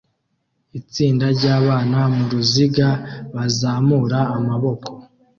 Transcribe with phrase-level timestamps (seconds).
[0.79, 2.89] Itsinda ryabana muruziga
[3.33, 4.89] bazamura amaboko